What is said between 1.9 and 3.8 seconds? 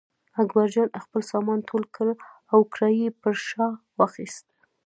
کړ او کړایی یې پر شا